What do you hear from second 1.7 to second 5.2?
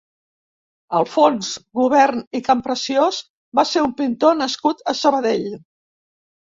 Gubern i Campreciós va ser un pintor nascut a